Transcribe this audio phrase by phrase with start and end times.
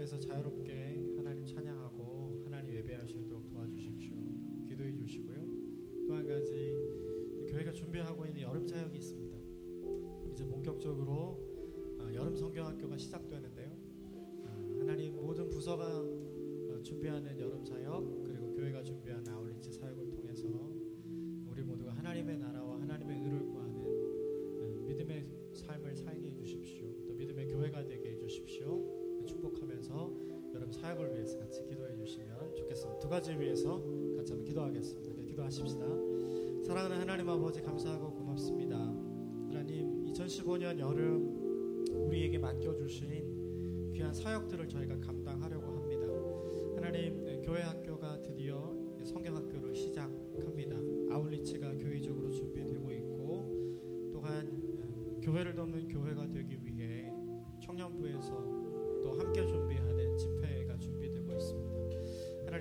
[0.00, 4.14] 장소에서 자유롭게 하나님 찬양하고 하나님 예배할 수 있도록 도와주십시오.
[4.66, 5.36] 기도해 주시고요.
[6.06, 6.74] 또 한 가지
[7.48, 9.36] 교회가 준비하고 있는 여름 사역이 있습니다.
[10.32, 11.38] 이제 본격적으로
[11.98, 13.76] 아, 여름 성경학교가 시작되는데요.
[14.46, 14.48] 아,
[14.80, 18.99] 하나님 모든 부서가 어, 준비하는 여름 사역 그리고 교회가 준비
[33.20, 33.22] 좋겠습니다.
[33.22, 33.82] 두 가지 위해서
[34.16, 35.22] 같이 한번 기도하겠습니다.
[35.22, 35.86] 기도하십시다.
[36.64, 38.76] 사랑하는 하나님 아버지 감사하고 고맙습니다.
[38.76, 46.06] 하나님 2015년 여름 우리에게 맡겨주신 귀한 사역들을 저희가 감당하려고 합니다.
[46.76, 48.74] 하나님 교회 학교가 드디어
[49.04, 50.76] 성경학교를 시작합니다.
[51.14, 57.12] 아울리치가 교회적으로 준비되고 있고 또한 교회를 돕는 교회가 되기 위해
[57.60, 58.59] 청년부에서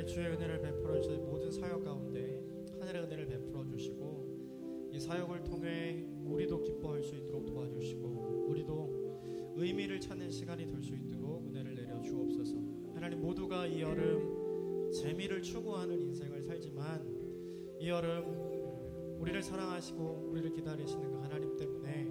[0.10, 2.44] 주의 은혜를 베풀어 주신 모든 사역 가운데
[2.80, 10.32] 하늘의 은혜를 베풀어 주시고 이 사역을 통해 우리도 기뻐할 수 있도록 도와주시고 우리도 의미를 찾는
[10.32, 12.56] 시간이 될 수 있도록 은혜를 내려 주옵소서.
[12.96, 21.18] 하나님 모두가 이 여름 재미를 추구하는 인생을 살지만 이 여름 우리를 사랑하시고 우리를 기다리시는 그
[21.20, 22.08] 하나님 때문에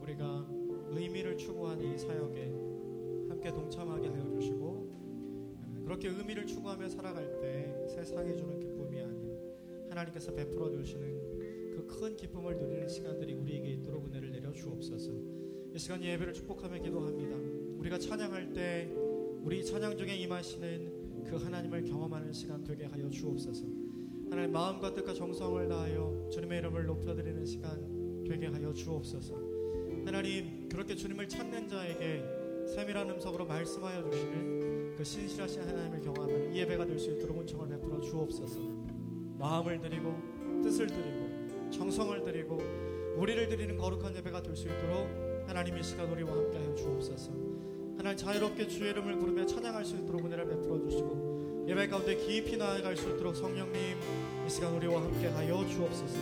[0.00, 0.48] 우리가
[0.92, 2.46] 의미를 추구하는 이 사역에
[3.28, 4.57] 함께 동참하게 하여 주시고
[5.88, 12.58] 그렇게 의미를 추구하며 살아갈 때 세상에 주는 기쁨이 아닌 하나님께서 베풀어 주시는 그 큰 기쁨을
[12.58, 15.10] 누리는 시간들이 우리에게 있도록 은혜를 내려 주옵소서.
[15.74, 17.36] 이 시간 예배를 축복하며 기도합니다.
[17.78, 18.90] 우리가 찬양할 때
[19.42, 23.64] 우리 찬양 중에 임하시는 그 하나님을 경험하는 시간 되게 하여 주옵소서.
[24.28, 29.34] 하나님 마음과 뜻과 정성을 다하여 주님의 이름을 높여드리는 시간 되게 하여 주옵소서.
[30.04, 34.57] 하나님 그렇게 주님을 찾는 자에게 세밀한 음성으로 말씀하여 주시는
[34.98, 38.58] 그 신실하신 하나님을 경험하는 이 예배가 될 수 있도록 은총을 베풀어 주옵소서.
[39.38, 40.12] 마음을 드리고
[40.64, 42.58] 뜻을 드리고 정성을 드리고
[43.16, 45.06] 우리를 드리는 거룩한 예배가 될 수 있도록
[45.46, 47.30] 하나님의 시간 우리와 함께하여 주옵소서.
[47.96, 52.96] 하나님 자유롭게 주의 이름을 부르며 찬양할 수 있도록 은혜를 베풀어 주시고 예배 가운데 깊이 나아갈
[52.96, 53.96] 수 있도록 성령님
[54.48, 56.18] 이 시간 우리와 함께하여 주옵소서.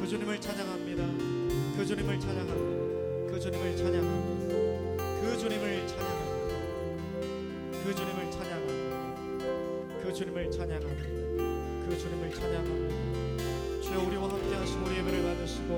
[0.00, 1.76] 그 주님을 찬양합니다.
[1.76, 3.30] 그 주님을 찬양합니다.
[3.30, 5.20] 그 주님을 찬양합니다.
[5.20, 6.23] 그 주님을 찬양합니다.
[7.84, 10.00] 그 주님을 찬양합니다.
[10.02, 11.02] 그 주님을 찬양합니다.
[11.86, 13.82] 그 주님을 찬양합니다.
[13.82, 15.74] 주여 우리와 함께 하시고 우리 예배를 받으시고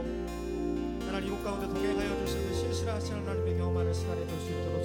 [1.06, 4.75] 하나님 이곳 가운데 동행하여 주시는 신실하신 하나님의 경험하는 시간이 될 수 있도록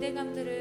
[0.00, 0.59] 기대감들을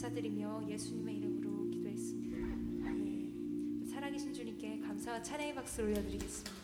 [0.00, 2.38] 감사드리며 예수님의 이름으로 기도했습니다.
[3.06, 3.86] 예.
[3.86, 6.59] 살아계신 주님께 감사와 찬양의 박수 올려드리겠습니다.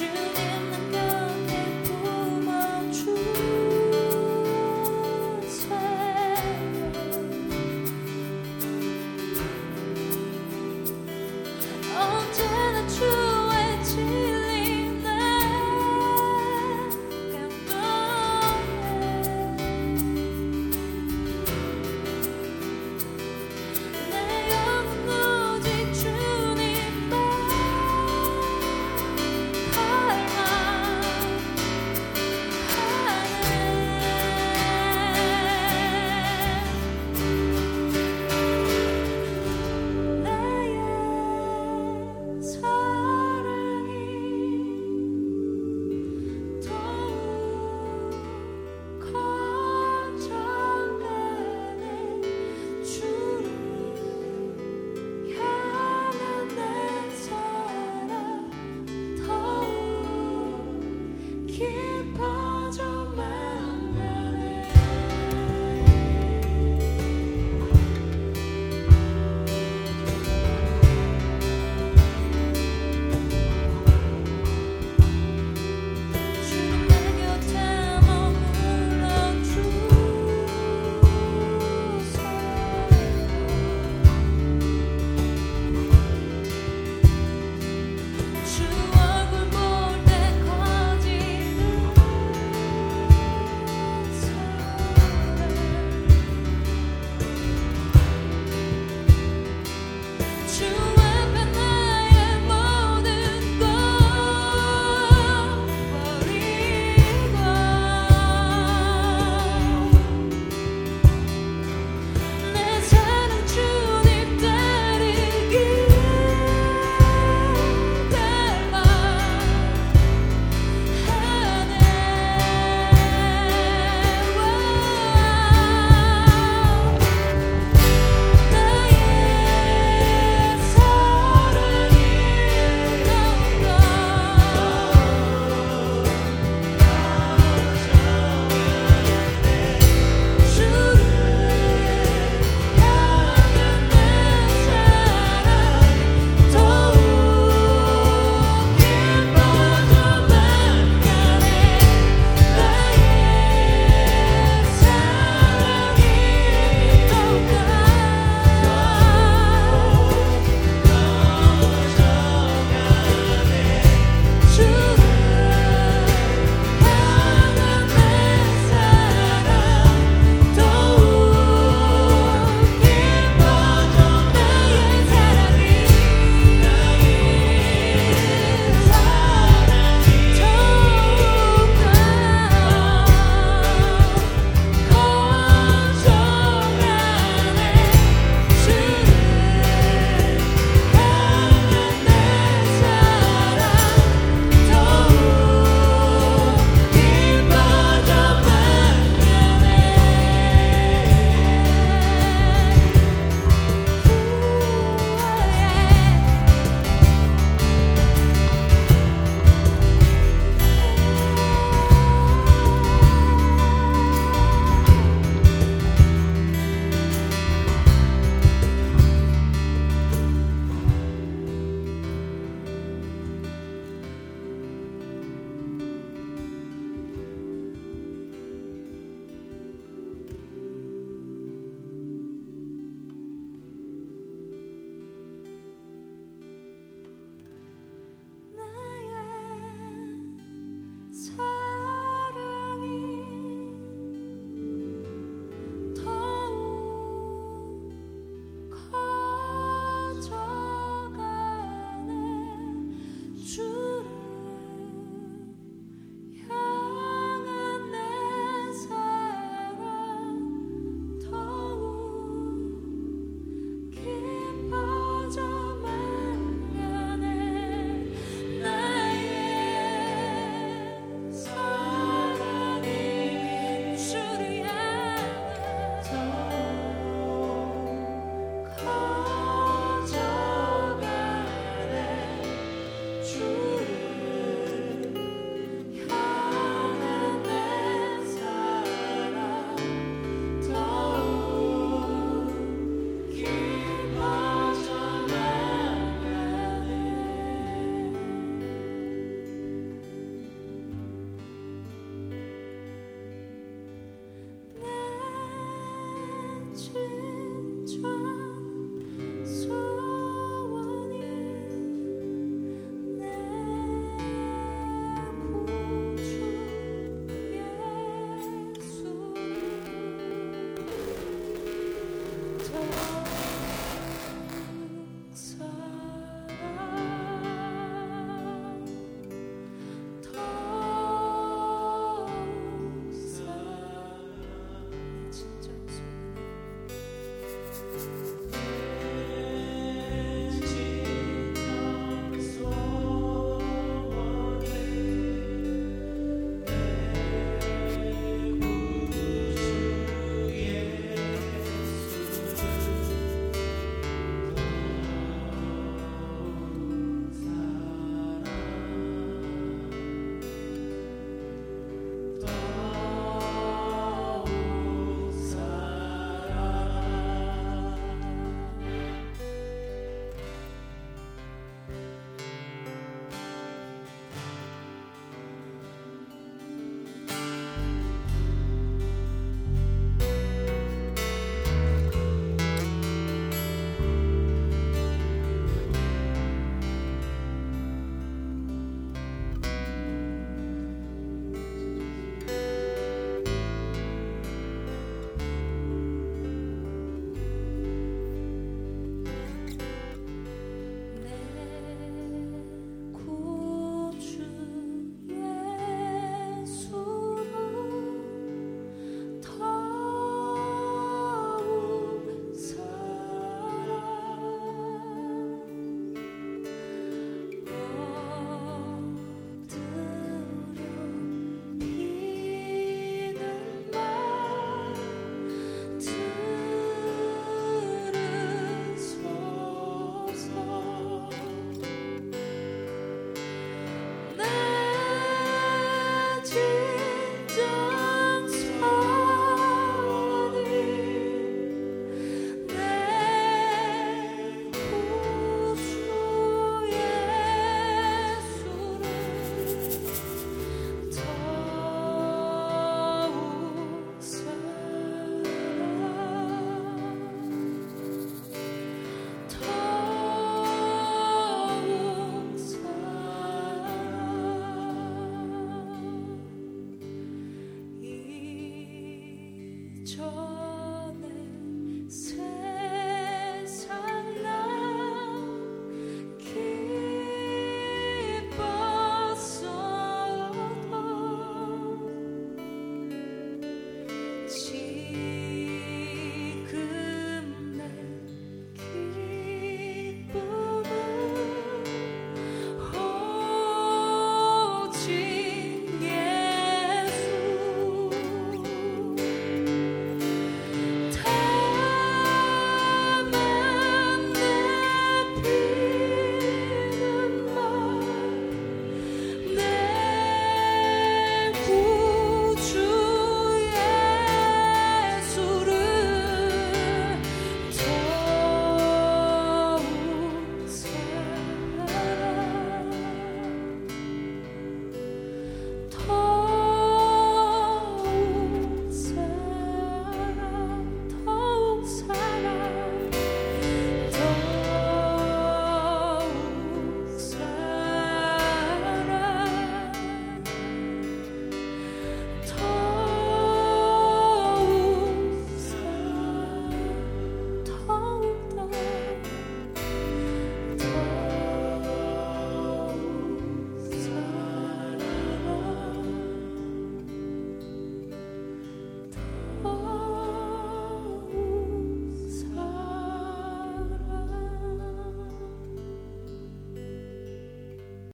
[0.00, 0.29] true.